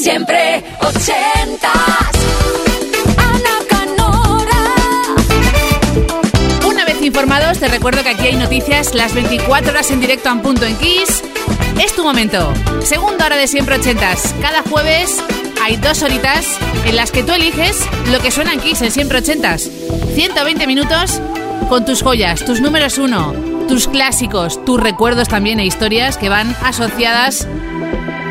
Siempre 0.00 0.62
ochentas. 0.80 1.72
Ana 3.16 3.58
Canora. 3.68 4.62
Una 6.66 6.84
vez 6.84 7.00
informados, 7.02 7.58
te 7.58 7.68
recuerdo 7.68 8.02
que 8.02 8.10
aquí 8.10 8.26
hay 8.26 8.36
noticias 8.36 8.94
las 8.94 9.14
24 9.14 9.70
horas 9.70 9.90
en 9.90 10.00
directo 10.00 10.28
en 10.28 10.42
punto 10.42 10.64
en 10.64 10.76
Kiss. 10.76 11.22
Es 11.82 11.94
tu 11.94 12.04
momento. 12.04 12.52
Segunda 12.82 13.26
hora 13.26 13.36
de 13.36 13.48
siempre 13.48 13.76
ochentas. 13.76 14.34
Cada 14.40 14.62
jueves 14.62 15.22
hay 15.62 15.76
dos 15.76 16.02
horitas 16.02 16.46
en 16.84 16.96
las 16.96 17.10
que 17.10 17.22
tú 17.22 17.32
eliges 17.32 17.78
lo 18.12 18.20
que 18.20 18.30
suena 18.30 18.52
en 18.52 18.60
Kiss 18.60 18.82
en 18.82 18.92
siempre 18.92 19.18
ochentas. 19.18 19.70
120 20.14 20.66
minutos 20.66 21.20
con 21.68 21.84
tus 21.84 22.02
joyas, 22.02 22.44
tus 22.44 22.60
números 22.60 22.98
uno, 22.98 23.34
tus 23.66 23.88
clásicos, 23.88 24.64
tus 24.64 24.78
recuerdos 24.78 25.28
también 25.28 25.58
e 25.58 25.66
historias 25.66 26.16
que 26.16 26.28
van 26.28 26.54
asociadas 26.62 27.48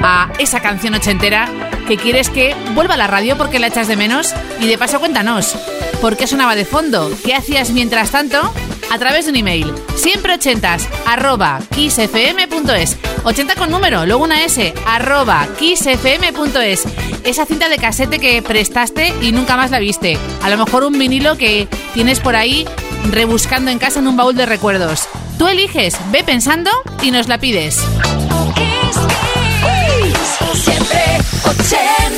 a 0.05 0.31
esa 0.37 0.61
canción 0.61 0.93
ochentera 0.93 1.49
que 1.87 1.97
quieres 1.97 2.29
que 2.29 2.55
vuelva 2.73 2.93
a 2.93 2.97
la 2.97 3.07
radio 3.07 3.37
porque 3.37 3.59
la 3.59 3.67
echas 3.67 3.87
de 3.87 3.95
menos. 3.95 4.33
Y 4.59 4.67
de 4.67 4.77
paso 4.77 4.99
cuéntanos 4.99 5.55
por 6.01 6.15
qué 6.15 6.27
sonaba 6.27 6.55
de 6.55 6.65
fondo, 6.65 7.11
qué 7.25 7.33
hacías 7.33 7.71
mientras 7.71 8.11
tanto 8.11 8.53
a 8.91 8.99
través 8.99 9.25
de 9.25 9.31
un 9.31 9.37
email 9.37 9.73
siempre 9.95 10.35
ochentas 10.35 10.87
arroba 11.07 11.59
kissfm.es 11.73 12.97
80 13.23 13.55
con 13.55 13.71
número, 13.71 14.05
luego 14.05 14.23
una 14.23 14.43
S 14.43 14.73
arroba 14.85 15.47
kissfm.es 15.57 16.83
esa 17.23 17.45
cinta 17.45 17.69
de 17.69 17.77
casete 17.77 18.19
que 18.19 18.41
prestaste 18.43 19.13
y 19.21 19.31
nunca 19.31 19.57
más 19.57 19.71
la 19.71 19.79
viste. 19.79 20.17
A 20.43 20.49
lo 20.49 20.57
mejor 20.57 20.83
un 20.83 20.97
vinilo 20.99 21.37
que 21.37 21.67
tienes 21.95 22.19
por 22.19 22.35
ahí 22.35 22.67
rebuscando 23.09 23.71
en 23.71 23.79
casa 23.79 23.99
en 23.99 24.07
un 24.07 24.17
baúl 24.17 24.35
de 24.35 24.45
recuerdos. 24.45 25.07
Tú 25.39 25.47
eliges, 25.47 25.97
ve 26.11 26.23
pensando 26.23 26.69
y 27.01 27.09
nos 27.09 27.27
la 27.27 27.39
pides 27.39 27.83
siempre 30.65 31.19
80. 31.43 32.14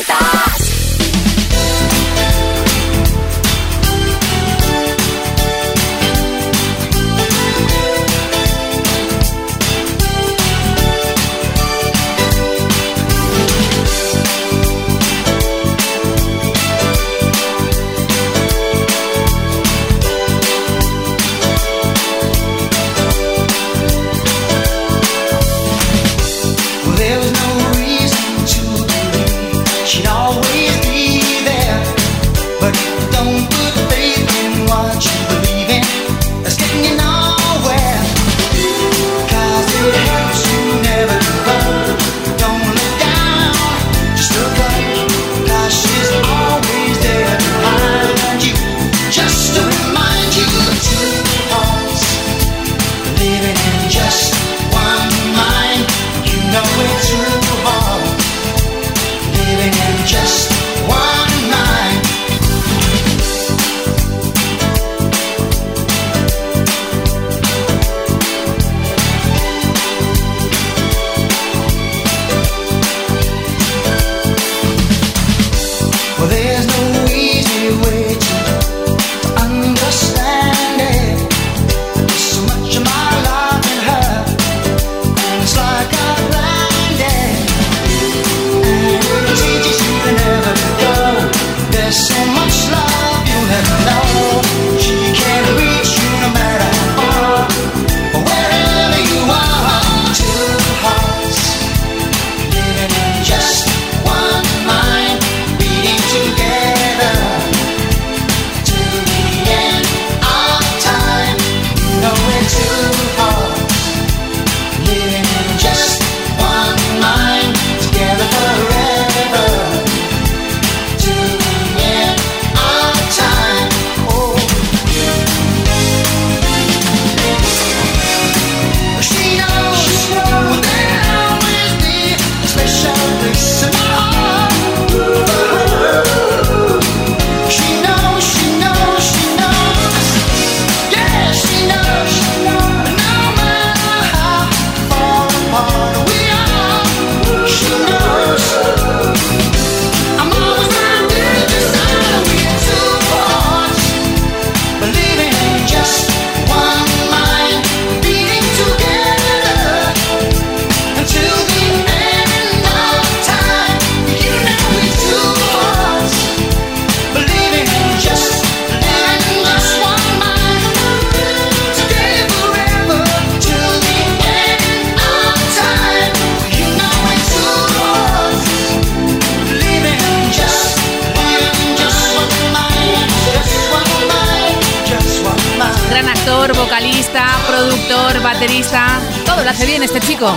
Bien 189.79 189.83
este 189.83 189.99
chico. 189.99 190.33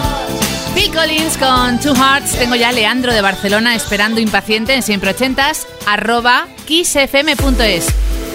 Phil 0.74 0.92
Collins 0.92 1.38
con 1.38 1.80
Two 1.80 1.94
Hearts. 1.94 2.36
Tengo 2.38 2.56
ya 2.56 2.68
a 2.68 2.72
Leandro 2.72 3.14
de 3.14 3.22
Barcelona 3.22 3.74
esperando 3.74 4.20
impaciente 4.20 4.74
en 4.74 4.82
siempre 4.82 5.10
ochentas 5.10 5.66
arroba 5.86 6.46
kissfm.es. 6.66 7.86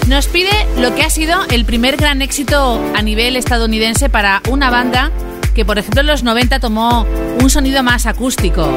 Nos 0.07 0.27
pide 0.27 0.49
lo 0.79 0.95
que 0.95 1.03
ha 1.03 1.09
sido 1.11 1.43
el 1.51 1.63
primer 1.63 1.97
gran 1.97 2.23
éxito 2.23 2.81
a 2.95 3.01
nivel 3.03 3.35
estadounidense 3.35 4.09
para 4.09 4.41
una 4.49 4.71
banda 4.71 5.11
que, 5.53 5.63
por 5.63 5.77
ejemplo, 5.77 6.01
en 6.01 6.07
los 6.07 6.23
90 6.23 6.59
tomó 6.59 7.05
un 7.39 7.49
sonido 7.51 7.83
más 7.83 8.07
acústico. 8.07 8.67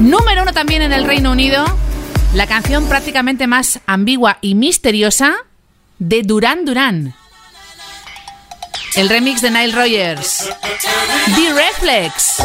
Número 0.00 0.42
uno 0.42 0.52
también 0.52 0.82
en 0.82 0.92
el 0.92 1.04
Reino 1.04 1.30
Unido, 1.30 1.64
la 2.34 2.48
canción 2.48 2.88
prácticamente 2.88 3.46
más 3.46 3.80
ambigua 3.86 4.38
y 4.40 4.56
misteriosa 4.56 5.36
de 6.00 6.22
Duran 6.22 6.64
Duran. 6.64 7.14
El 8.94 9.08
remix 9.08 9.40
de 9.40 9.50
Nile 9.50 9.72
Rogers. 9.72 10.48
The 11.36 11.52
Reflex. 11.54 12.38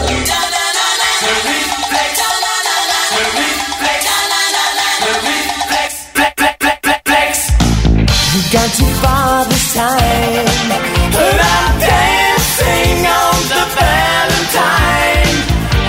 gone 8.53 8.69
too 8.77 8.85
far 9.01 9.45
this 9.45 9.73
time. 9.73 10.69
But 11.11 11.39
I'm 11.41 11.79
dancing 11.79 12.99
on 13.19 13.37
the 13.53 13.63
Valentine. 13.77 15.37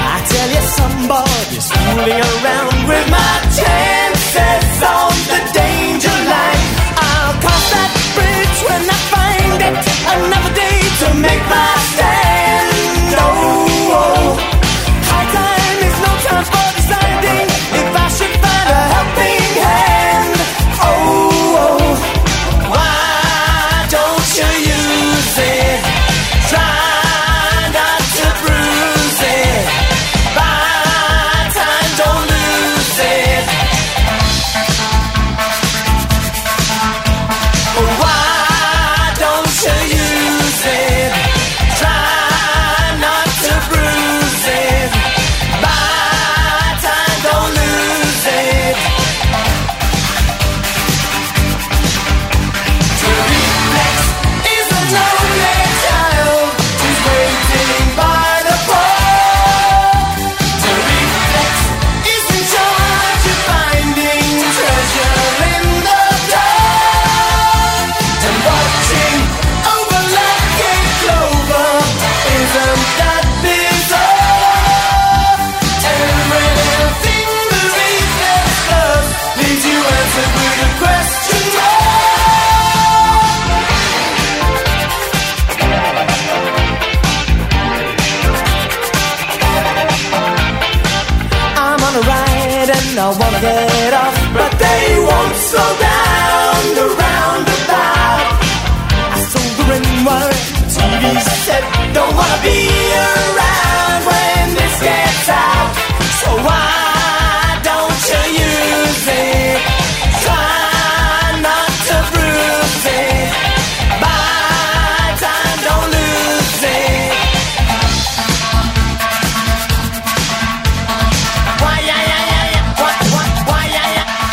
I 0.00 0.16
tell 0.32 0.48
you, 0.48 0.64
somebody's 0.80 1.68
fooling 1.70 2.24
around 2.32 2.73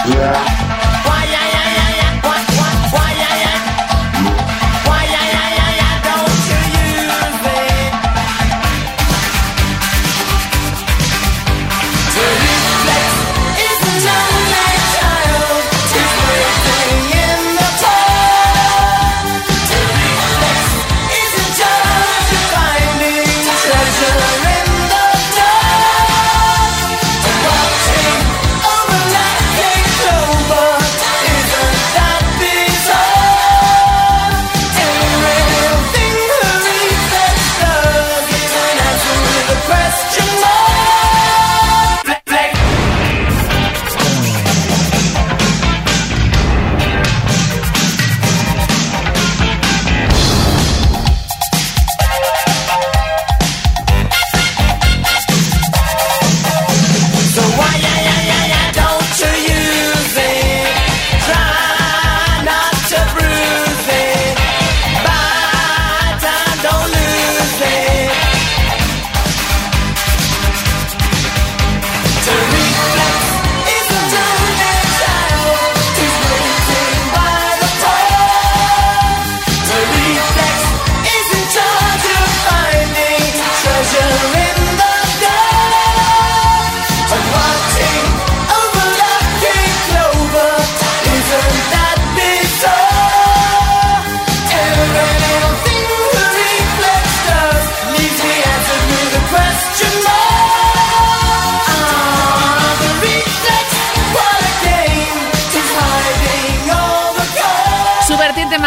Yeah. 0.07 0.70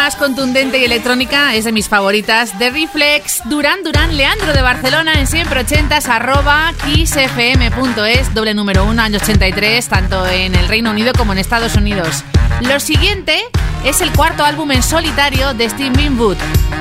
más 0.05 0.15
contundente 0.17 0.77
y 0.77 0.83
electrónica 0.83 1.55
es 1.55 1.65
de 1.65 1.71
mis 1.71 1.89
favoritas. 1.89 2.59
De 2.59 2.69
Reflex, 2.69 3.41
Durán 3.45 3.83
Durán, 3.83 4.15
Leandro 4.15 4.53
de 4.53 4.61
Barcelona 4.61 5.13
en 5.19 5.25
siempre 5.25 5.61
80 5.61 5.97
arroba 5.97 6.71
kissfm.es, 6.85 8.31
doble 8.35 8.53
número 8.53 8.85
1, 8.85 9.01
año 9.01 9.17
83, 9.17 9.87
tanto 9.87 10.27
en 10.27 10.53
el 10.53 10.67
Reino 10.67 10.91
Unido 10.91 11.11
como 11.17 11.33
en 11.33 11.39
Estados 11.39 11.73
Unidos. 11.73 12.23
Lo 12.61 12.79
siguiente 12.79 13.45
es 13.83 14.01
el 14.01 14.11
cuarto 14.11 14.45
álbum 14.45 14.73
en 14.73 14.83
solitario 14.83 15.55
de 15.55 15.67
Steve 15.71 15.97
Winwood, 15.97 16.37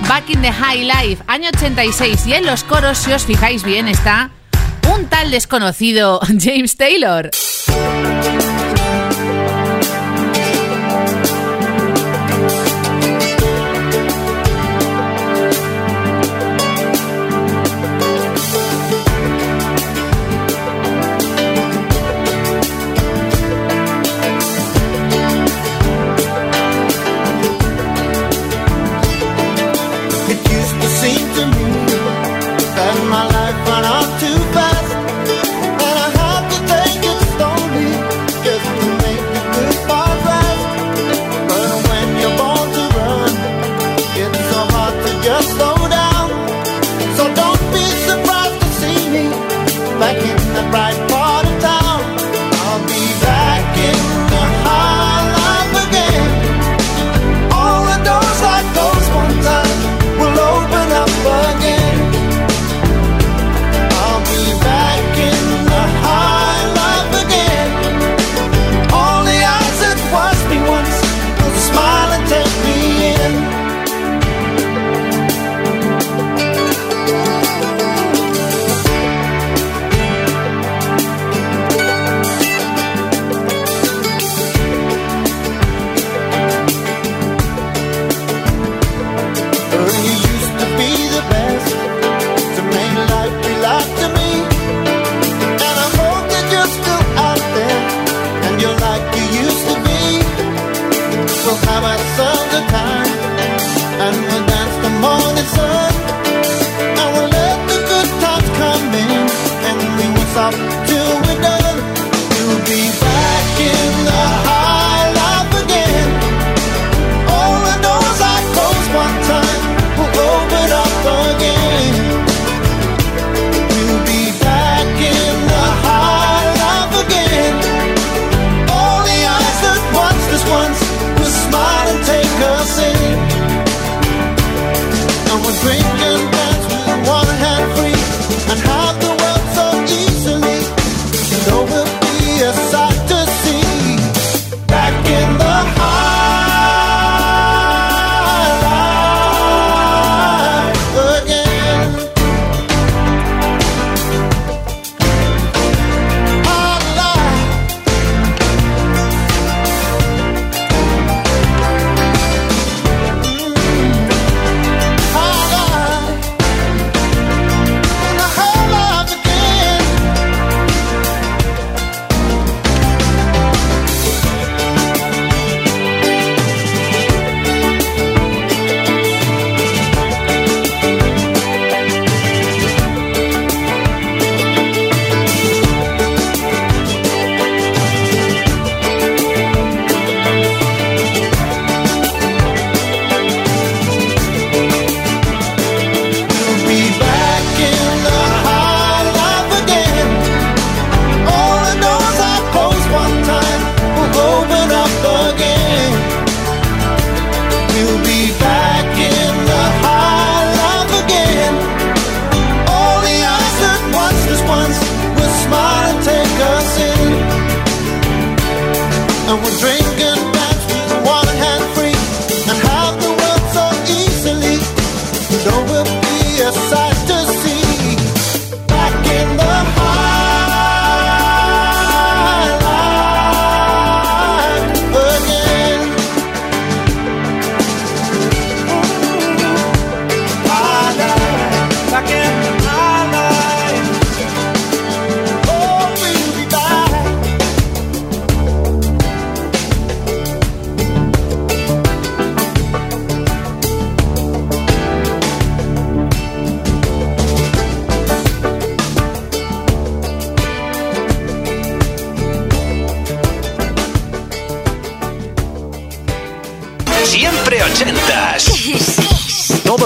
Back 0.07 0.29
in 0.29 0.43
the 0.43 0.53
High 0.53 0.85
Life, 0.85 1.25
año 1.27 1.49
86, 1.49 2.27
y 2.27 2.35
en 2.35 2.45
los 2.45 2.63
coros, 2.63 2.99
si 2.99 3.11
os 3.11 3.25
fijáis 3.25 3.65
bien, 3.65 3.89
está 3.89 4.33
un 4.95 5.07
tal 5.07 5.31
desconocido 5.31 6.21
James 6.39 6.77
Taylor. 6.77 7.31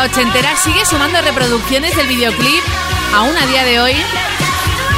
icónica 0.00 0.04
ochentera. 0.04 0.56
Sigue 0.56 0.84
sumando 0.86 1.20
reproducciones 1.22 1.96
del 1.96 2.06
videoclip 2.06 2.62
aún 3.14 3.36
a 3.36 3.46
día 3.46 3.64
de 3.64 3.80
hoy. 3.80 3.94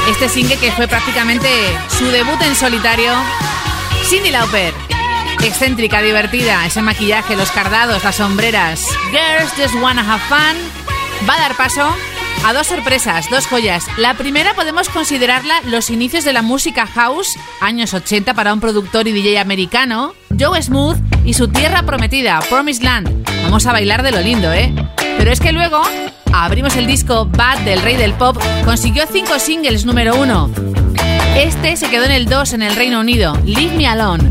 Este 0.09 0.29
single 0.29 0.57
que 0.59 0.73
fue 0.73 0.89
prácticamente 0.89 1.49
su 1.89 2.05
debut 2.07 2.41
en 2.43 2.55
solitario. 2.55 3.13
Cindy 4.05 4.31
Lauper. 4.31 4.75
Excéntrica, 5.43 6.03
divertida, 6.03 6.67
ese 6.67 6.83
maquillaje, 6.83 7.37
los 7.37 7.51
cardados, 7.51 8.05
las 8.05 8.17
sombreras. 8.17 8.87
Girls 9.11 9.53
Just 9.57 9.75
Wanna 9.83 10.03
Have 10.03 10.23
Fun. 10.29 11.29
Va 11.29 11.35
a 11.35 11.41
dar 11.41 11.57
paso 11.57 11.89
a 12.45 12.53
dos 12.53 12.67
sorpresas, 12.67 13.29
dos 13.31 13.47
joyas. 13.47 13.85
La 13.97 14.15
primera 14.15 14.55
podemos 14.55 14.89
considerarla 14.89 15.61
los 15.65 15.91
inicios 15.91 16.25
de 16.25 16.33
la 16.33 16.43
música 16.43 16.87
house, 16.87 17.37
años 17.61 17.95
80 17.95 18.35
para 18.35 18.53
un 18.53 18.61
productor 18.61 19.09
y 19.09 19.13
DJ 19.13 19.39
americano, 19.39 20.15
Joe 20.39 20.63
Smooth 20.63 21.12
y 21.25 21.35
su 21.35 21.49
tierra 21.49 21.83
prometida, 21.83 22.41
Promised 22.49 22.83
Land. 22.83 23.29
Vamos 23.45 23.67
a 23.67 23.73
bailar 23.73 24.03
de 24.03 24.13
lo 24.13 24.21
lindo, 24.21 24.53
¿eh? 24.53 24.75
Pero 25.19 25.31
es 25.31 25.41
que 25.41 25.53
luego 25.53 25.81
abrimos 26.33 26.77
el 26.77 26.87
disco 26.87 27.27
Bad 27.27 27.59
del 27.61 27.83
rey 27.83 27.97
del 27.97 28.15
pop, 28.15 28.37
consiguió 28.65 29.05
cinco 29.11 29.39
singles 29.39 29.85
número 29.85 30.17
uno. 30.17 30.51
Este 31.37 31.77
se 31.77 31.89
quedó 31.89 32.05
en 32.05 32.13
el 32.13 32.27
2 32.27 32.53
en 32.55 32.63
el 32.63 32.77
Reino 32.77 33.01
Unido, 33.01 33.39
Leave 33.45 33.77
Me 33.77 33.87
Alone. 33.87 34.31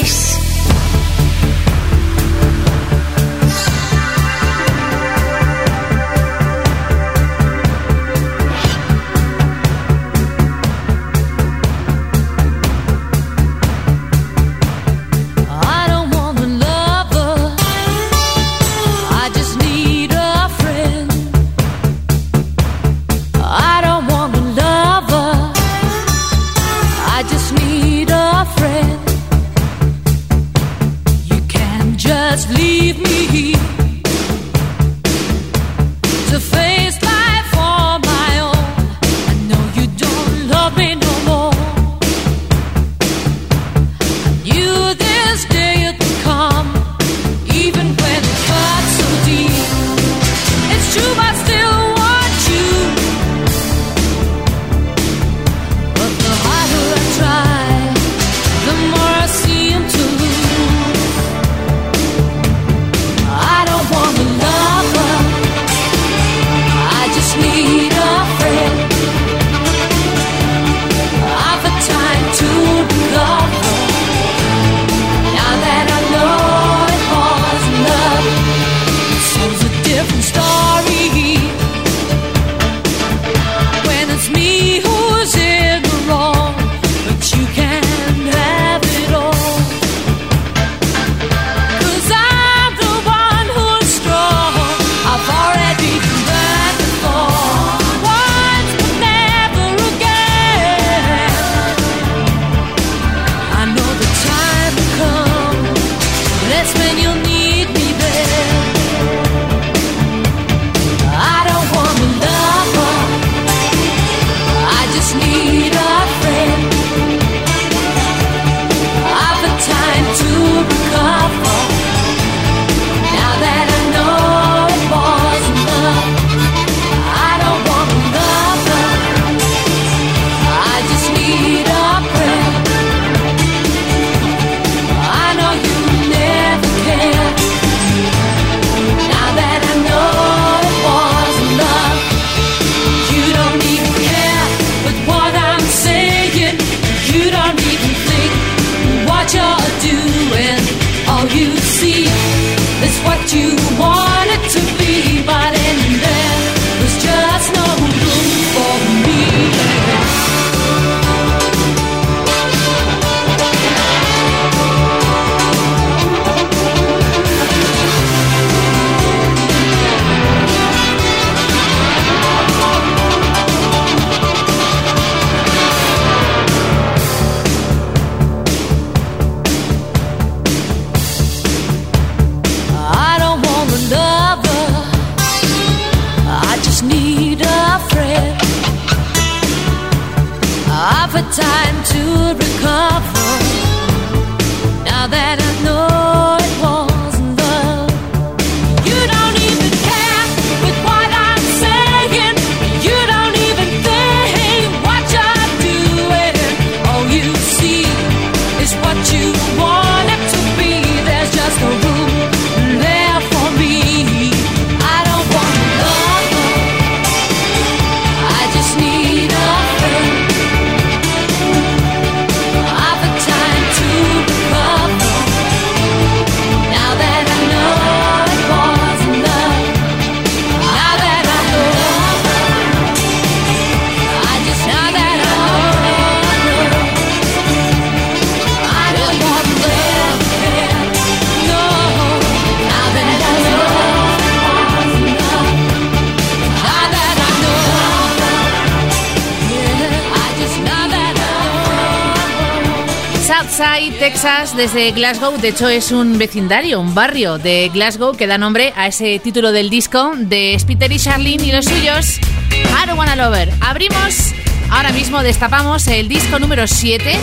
desde 254.61 254.91
Glasgow, 254.91 255.35
de 255.41 255.47
hecho 255.47 255.67
es 255.69 255.91
un 255.91 256.19
vecindario, 256.19 256.79
un 256.79 256.93
barrio 256.93 257.39
de 257.39 257.71
Glasgow 257.73 258.15
que 258.15 258.27
da 258.27 258.37
nombre 258.37 258.73
a 258.75 258.85
ese 258.85 259.17
título 259.17 259.51
del 259.51 259.71
disco 259.71 260.11
de 260.15 260.55
Peter 260.67 260.91
y 260.91 260.99
Charlene 260.99 261.47
y 261.47 261.51
los 261.51 261.65
suyos, 261.65 262.19
I 262.51 262.91
Wanna 262.95 263.15
Lover. 263.15 263.51
Abrimos, 263.59 264.35
ahora 264.69 264.91
mismo 264.91 265.23
destapamos 265.23 265.87
el 265.87 266.07
disco 266.07 266.37
número 266.37 266.67
7 266.67 267.17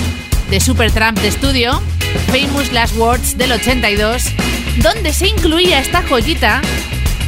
de 0.50 0.60
Supertramp 0.60 1.16
de 1.20 1.28
estudio, 1.28 1.80
Famous 2.26 2.72
Last 2.72 2.96
Words 2.96 3.38
del 3.38 3.52
82, 3.52 4.24
donde 4.82 5.12
se 5.12 5.28
incluía 5.28 5.78
esta 5.78 6.02
joyita 6.02 6.60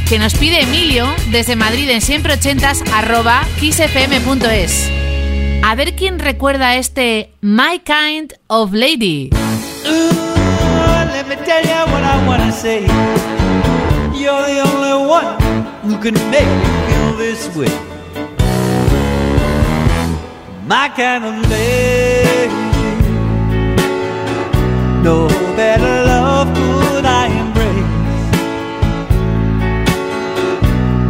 que 0.09 0.19
nos 0.19 0.33
pide 0.33 0.63
Emilio 0.63 1.07
desde 1.29 1.55
Madrid 1.55 1.89
en 1.89 2.01
siempre 2.01 2.37
80s 2.37 2.83
xfm.es. 3.61 4.91
A 5.63 5.75
ver 5.75 5.95
quién 5.95 6.19
recuerda 6.19 6.75
este 6.75 7.31
My 7.39 7.79
Kind 7.85 8.33
of 8.47 8.73
Lady. 8.73 9.29
Ooh, 9.87 10.11
let 11.15 11.27
me 11.27 11.35
tell 11.35 11.61
you 11.61 11.81
what 11.91 12.03
I 12.03 12.15
wanna 12.27 12.51
say. 12.51 12.81
You're 14.21 14.45
the 14.51 14.59
only 14.69 14.95
one 15.17 15.41
who 15.81 15.97
can 16.03 16.15
make 16.29 16.51
me 16.63 16.71
feel 16.87 17.09
this 17.17 17.41
way. 17.55 17.73
My 20.67 20.87
kind 20.89 21.23
of 21.25 21.35
lady, 21.49 22.53
no 25.03 25.27
better 25.55 25.95
love 26.11 26.47
could 26.55 27.05
I 27.05 27.25
embrace. 27.43 27.91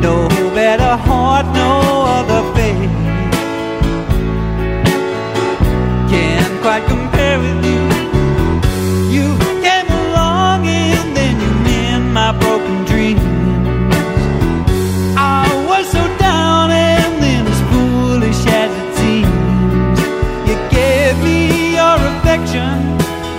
No 0.02 0.28
better 0.56 0.96
heart, 1.08 1.46
no 1.54 1.91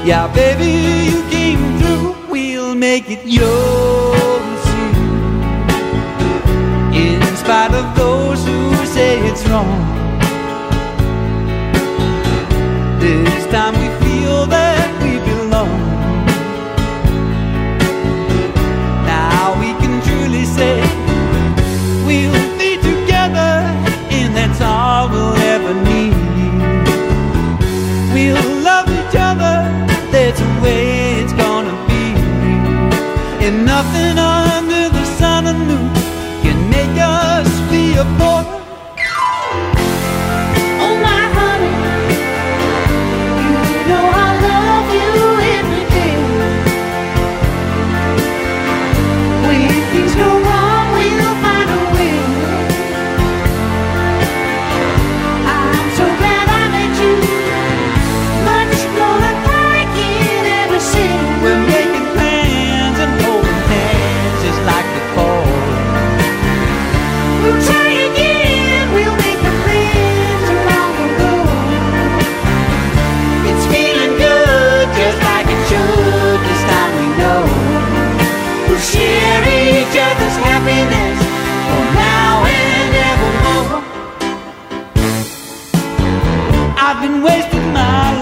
Yeah, 0.05 0.27
baby, 0.35 0.73
you 1.11 1.23
came 1.31 1.79
through. 1.79 2.17
We'll 2.29 2.75
make 2.75 3.09
it 3.09 3.25
yours 3.25 4.63
soon. 4.65 4.95
In 6.93 7.23
spite 7.37 7.73
of 7.73 7.97
those 7.97 8.45
who 8.45 8.75
say 8.87 9.21
it's 9.29 9.47
wrong, 9.47 9.79
this 12.99 13.47
time 13.53 13.75
we 13.75 13.89
feel 14.05 14.47
that. 14.47 14.72
and 33.45 33.67
nothing 33.67 34.19
under 34.19 34.89
the 34.89 35.05
sun 35.19 35.47
and 35.49 35.59
moon 35.67 35.93
can 36.43 36.71
make 36.71 36.97
us 37.01 37.49
be 37.71 37.95
a 37.97 38.05
boy. 38.17 38.52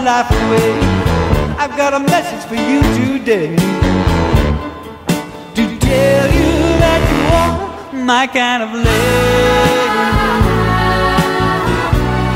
life 0.03 0.31
away. 0.31 0.71
I've 1.61 1.77
got 1.77 1.93
a 1.93 1.99
message 1.99 2.43
for 2.49 2.55
you 2.55 2.81
today. 2.97 3.55
To 5.57 5.63
tell 5.79 6.27
you 6.39 6.53
that 6.83 7.01
you 7.11 7.23
are 7.41 8.03
my 8.03 8.25
kind 8.25 8.63
of 8.63 8.71
lady. 8.73 9.89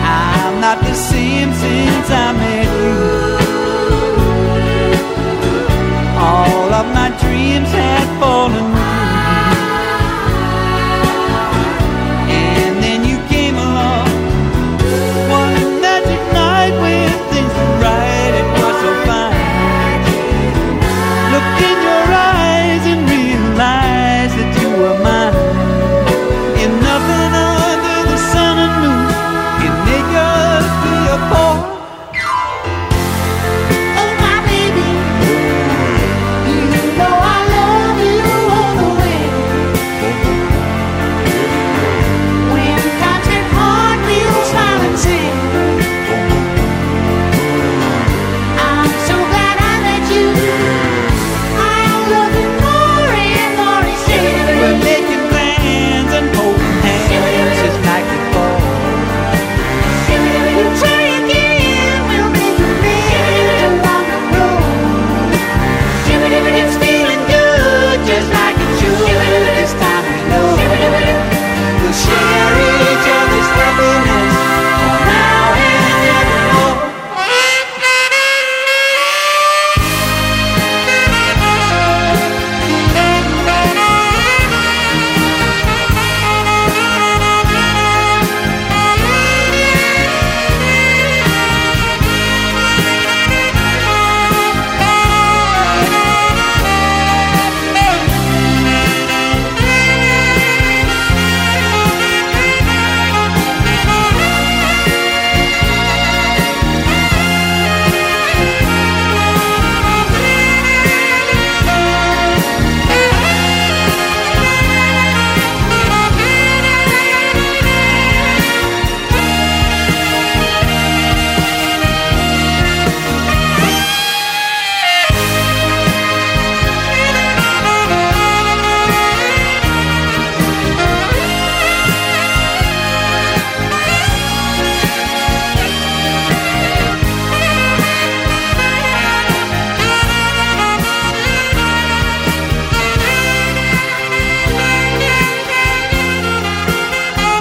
I'm 0.06 0.62
not 0.62 0.80
the 0.80 0.94
same 0.94 1.52
since 1.54 2.08
I 2.10 2.28
met 2.44 2.70
you. 2.84 2.98
All 6.18 6.74
of 6.82 6.86
my 6.94 7.10
dreams 7.22 7.70
had 7.70 8.08
fallen 8.20 8.95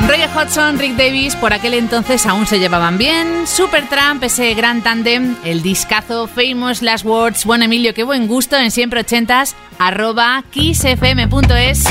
Roger 0.07 0.29
Hodgson, 0.37 0.79
Rick 0.79 0.97
Davis, 0.97 1.35
por 1.37 1.53
aquel 1.53 1.75
entonces 1.75 2.27
aún 2.27 2.47
se 2.47 2.59
llevaban 2.59 2.99
bien. 2.99 3.47
Supertramp, 3.47 4.23
ese 4.23 4.53
gran 4.55 4.83
tándem, 4.83 5.37
el 5.45 5.63
discazo 5.63 6.29
Famous 6.29 6.83
Last 6.83 7.05
Words. 7.05 7.45
Bueno, 7.47 7.65
Emilio, 7.65 7.95
qué 7.95 8.05
buen 8.05 8.27
gusto 8.27 8.57
en 8.57 8.71
siempre 8.71 9.01
ochentas, 9.01 9.57
arroba 9.79 10.45
kissfm.es 10.51 11.85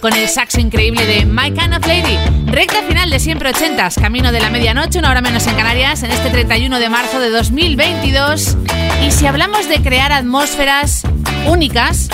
con 0.00 0.12
el 0.12 0.28
saxo 0.28 0.60
increíble 0.60 1.06
de 1.06 1.24
My 1.24 1.50
Kind 1.50 1.74
of 1.74 1.86
Lady. 1.86 2.18
Recta 2.46 2.82
final 2.82 3.10
de 3.10 3.18
siempre 3.18 3.50
ochentas, 3.50 3.96
camino 3.96 4.32
de 4.32 4.40
la 4.40 4.50
medianoche, 4.50 4.98
una 4.98 5.10
hora 5.10 5.20
menos 5.20 5.46
en 5.46 5.54
Canarias, 5.54 6.02
en 6.02 6.10
este 6.10 6.30
31 6.30 6.78
de 6.78 6.88
marzo 6.88 7.20
de 7.20 7.30
2022. 7.30 8.56
Y 9.06 9.10
si 9.10 9.26
hablamos 9.26 9.68
de 9.68 9.82
crear 9.82 10.12
atmósferas 10.12 11.02
únicas, 11.46 12.08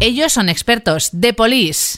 ellos 0.00 0.32
son 0.32 0.48
expertos. 0.48 1.10
de 1.12 1.32
Police. 1.32 1.96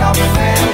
I'll 0.00 0.14
be 0.14 0.67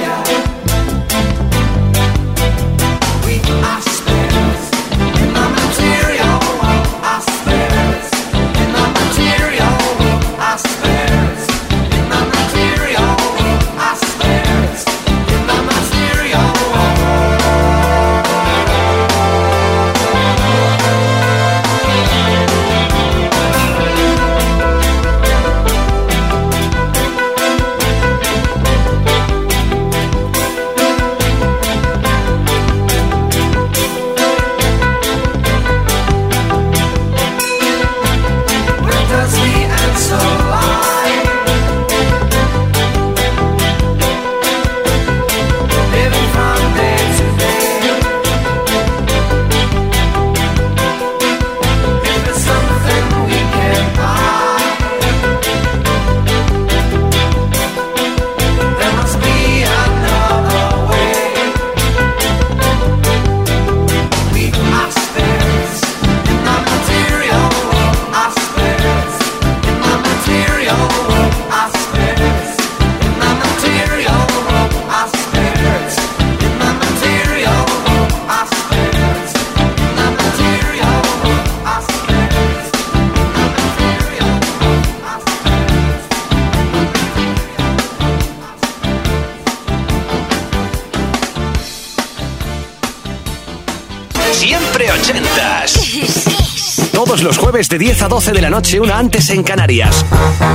a 98.05 98.07
12 98.07 98.33
de 98.33 98.41
la 98.41 98.49
noche, 98.51 98.79
una 98.79 98.99
antes 98.99 99.29
en 99.31 99.41
Canarias, 99.41 100.05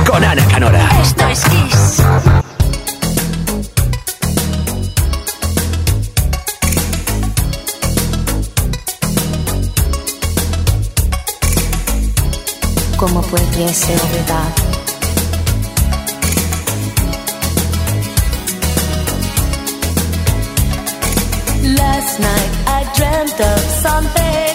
con 0.09 0.23
Ana 0.23 0.45
Canora. 0.47 0.89
Esto 1.01 1.27
es 1.27 1.43
Kiss. 1.43 2.01
¿Cómo 12.95 13.21
puede 13.23 13.73
ser 13.73 13.99
verdad? 14.13 14.53
Last 21.63 22.19
night 22.19 22.51
I 22.67 22.85
dreamt 22.95 23.39
of 23.41 23.59
something 23.81 24.50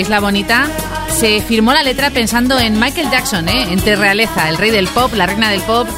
Isla 0.00 0.20
Bonita, 0.20 0.66
se 1.08 1.40
firmó 1.42 1.72
la 1.72 1.82
letra 1.82 2.10
pensando 2.10 2.58
en 2.58 2.78
Michael 2.78 3.10
Jackson, 3.10 3.48
¿eh? 3.48 3.72
entre 3.72 3.96
realeza, 3.96 4.48
el 4.48 4.56
rey 4.56 4.70
del 4.70 4.86
pop, 4.88 5.12
la 5.14 5.26
reina 5.26 5.50
del 5.50 5.60
pop. 5.62 5.88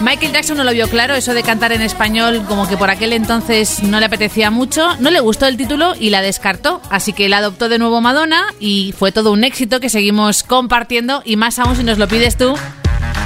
Michael 0.00 0.32
Jackson 0.32 0.56
no 0.56 0.64
lo 0.64 0.72
vio 0.72 0.88
claro, 0.88 1.14
eso 1.14 1.34
de 1.34 1.42
cantar 1.42 1.72
en 1.72 1.82
español 1.82 2.44
como 2.48 2.68
que 2.68 2.76
por 2.76 2.90
aquel 2.90 3.12
entonces 3.12 3.82
no 3.82 4.00
le 4.00 4.06
apetecía 4.06 4.50
mucho, 4.50 4.96
no 4.98 5.10
le 5.10 5.20
gustó 5.20 5.46
el 5.46 5.56
título 5.56 5.94
y 5.98 6.10
la 6.10 6.20
descartó, 6.20 6.80
así 6.90 7.12
que 7.12 7.28
la 7.28 7.38
adoptó 7.38 7.68
de 7.68 7.78
nuevo 7.78 8.00
Madonna 8.00 8.44
y 8.58 8.94
fue 8.98 9.12
todo 9.12 9.32
un 9.32 9.44
éxito 9.44 9.80
que 9.80 9.88
seguimos 9.88 10.42
compartiendo 10.42 11.22
y 11.24 11.36
más 11.36 11.58
aún 11.58 11.76
si 11.76 11.84
nos 11.84 11.98
lo 11.98 12.08
pides 12.08 12.36
tú 12.36 12.54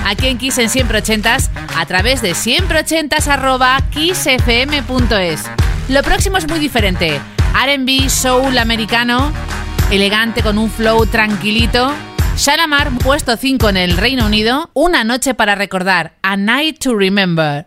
aquí 0.05 0.27
en 0.29 0.39
Kiss 0.39 0.59
en 0.59 0.71
Siempre 0.71 0.99
Ochentas 0.99 1.51
a 1.77 1.87
través 1.87 2.23
de 2.23 2.35
siempreochentas 2.35 3.29
arroba 3.29 3.81
kissfm.es. 3.91 5.43
Lo 5.89 6.03
próximo 6.03 6.37
es 6.39 6.49
muy 6.49 6.59
diferente, 6.59 7.21
R&B, 7.55 8.09
soul 8.11 8.59
americano 8.59 9.33
elegante, 9.91 10.43
con 10.43 10.59
un 10.59 10.70
flow 10.70 11.07
tranquilito. 11.07 11.93
Shalamar, 12.36 12.91
puesto 12.99 13.36
5 13.36 13.68
en 13.70 13.76
el 13.76 13.97
Reino 13.97 14.26
Unido, 14.26 14.70
una 14.74 15.03
noche 15.03 15.34
para 15.34 15.55
recordar, 15.55 16.14
A 16.22 16.36
Night 16.36 16.78
to 16.78 16.95
Remember. 16.95 17.66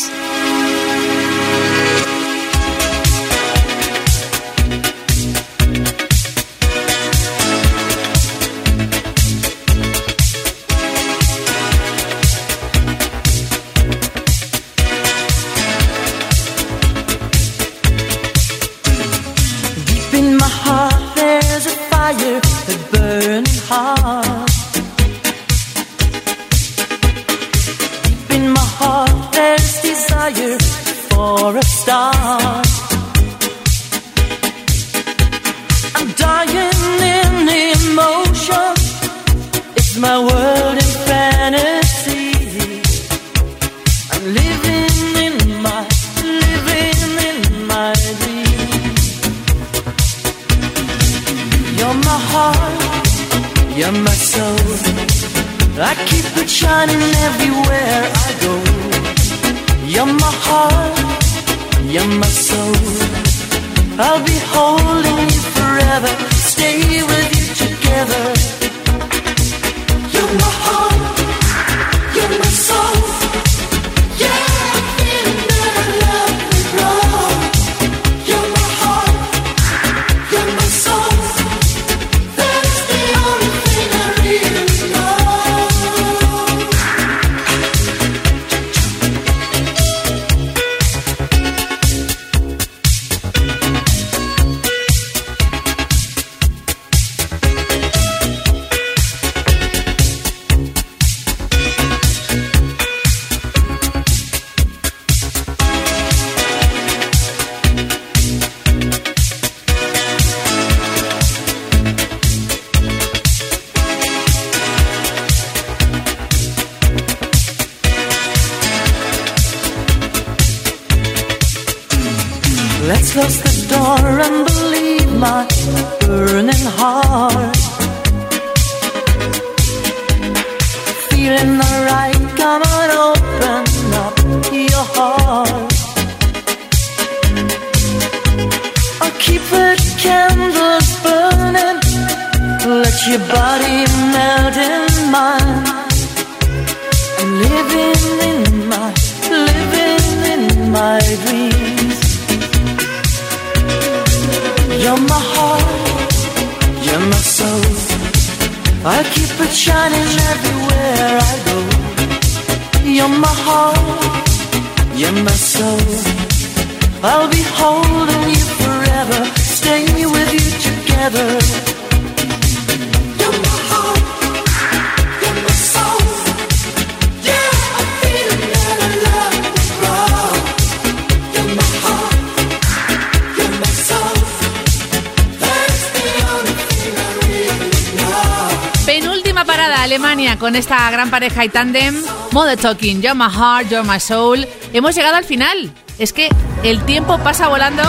Alemania, 189.91 190.39
con 190.39 190.55
esta 190.55 190.89
gran 190.89 191.09
pareja 191.09 191.43
y 191.43 191.49
tándem. 191.49 192.01
Mother 192.31 192.57
Talking, 192.57 193.01
You're 193.01 193.13
My 193.13 193.29
Heart, 193.29 193.67
You're 193.67 193.85
My 193.85 193.99
Soul. 193.99 194.47
Hemos 194.71 194.95
llegado 194.95 195.17
al 195.17 195.25
final. 195.25 195.69
Es 195.99 196.13
que 196.13 196.29
el 196.63 196.81
tiempo 196.85 197.17
pasa 197.17 197.49
volando 197.49 197.83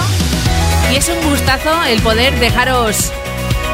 y 0.92 0.96
es 0.96 1.08
un 1.08 1.30
gustazo 1.30 1.70
el 1.84 2.02
poder 2.02 2.36
dejaros 2.40 3.12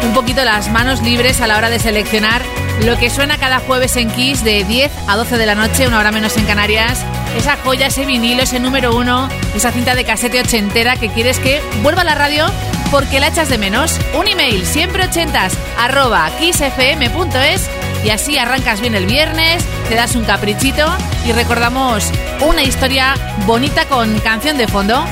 un 0.03 0.13
poquito 0.13 0.45
las 0.45 0.71
manos 0.71 1.01
libres 1.01 1.41
a 1.41 1.47
la 1.47 1.57
hora 1.57 1.71
de 1.71 1.79
seleccionar 1.79 2.43
lo 2.85 2.99
que 2.99 3.09
suena 3.09 3.39
cada 3.39 3.61
jueves 3.61 3.97
en 3.97 4.11
Kiss 4.11 4.45
de 4.45 4.63
10 4.63 4.93
a 5.09 5.17
12 5.17 5.39
de 5.39 5.47
la 5.47 5.55
noche, 5.55 5.89
una 5.89 5.99
hora 5.99 6.13
menos 6.13 6.37
en 6.37 6.45
Canarias. 6.45 7.03
Esa 7.35 7.57
joya, 7.65 7.87
ese 7.87 8.05
vinilo, 8.05 8.43
ese 8.43 8.61
número 8.61 8.95
uno, 8.95 9.31
esa 9.57 9.73
cinta 9.73 9.95
de 9.95 10.05
casete 10.05 10.39
ochentera 10.39 10.97
que 10.97 11.09
quieres 11.09 11.39
que 11.39 11.63
vuelva 11.83 12.03
a 12.03 12.05
la 12.05 12.15
radio 12.15 12.45
porque 12.91 13.21
la 13.21 13.29
echas 13.29 13.49
de 13.49 13.57
menos. 13.57 13.99
Un 14.19 14.29
email, 14.29 14.67
siempre 14.67 15.07
ochentas, 15.07 15.55
arroba 15.79 16.31
kissfm.es 16.39 17.71
y 18.05 18.11
así 18.11 18.39
arrancas 18.39 18.81
bien 18.81 18.95
el 18.95 19.07
viernes, 19.07 19.65
te 19.89 19.95
das 19.95 20.17
un 20.17 20.25
caprichito 20.25 20.87
y 21.27 21.33
recordamos 21.33 22.11
una 22.41 22.63
historia 22.63 23.15
bonita 23.47 23.87
con 23.87 24.19
canción 24.21 24.57
de 24.59 24.69
fondo. 24.69 25.05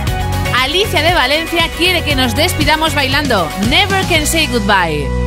Alicia 0.62 1.03
de 1.03 1.14
Valencia 1.14 1.68
quiere 1.76 2.03
que 2.03 2.16
nos 2.16 2.34
despidamos 2.34 2.95
bailando 2.95 3.49
Never 3.68 4.05
Can 4.07 4.26
Say 4.26 4.47
Goodbye. 4.47 5.26